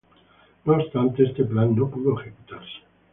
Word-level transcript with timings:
No 0.65 0.73
obstante, 0.77 1.23
este 1.25 1.43
plan 1.43 1.75
no 1.75 1.87
pudo 1.87 2.19
ejecutarse. 2.19 2.79